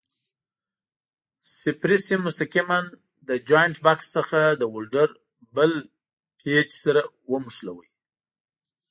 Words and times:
صفري 1.59 1.97
سیم 2.05 2.19
مستقیماً 2.27 2.79
له 3.27 3.35
جاینټ 3.49 3.75
بکس 3.85 4.05
څخه 4.17 4.39
د 4.59 4.63
ولډر 4.73 5.09
بل 5.55 5.71
پېچ 6.39 6.69
سره 6.83 7.01
ونښلوئ. 7.31 7.89